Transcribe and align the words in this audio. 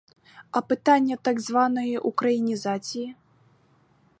А 0.51 0.61
питання 0.61 1.15
так 1.15 1.39
званої 1.39 1.97
українізації? 1.97 3.15